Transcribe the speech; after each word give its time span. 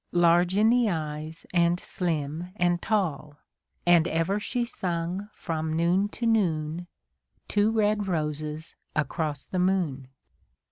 Large 0.13 0.57
in 0.57 0.71
the 0.71 0.89
eyes, 0.89 1.45
and 1.53 1.79
slim 1.79 2.51
and 2.55 2.81
tall; 2.81 3.37
And 3.85 4.07
ever 4.07 4.39
she 4.39 4.65
sung 4.65 5.29
from 5.31 5.73
noon 5.73 6.07
to 6.09 6.25
noon, 6.25 6.87
Txvo 7.47 7.75
red 7.75 8.07
roses 8.07 8.75
across 8.95 9.45
the 9.45 9.59
moon. 9.59 10.07